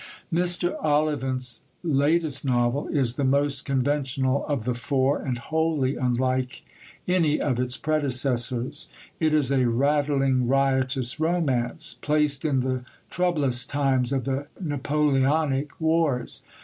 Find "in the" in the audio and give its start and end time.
12.43-12.83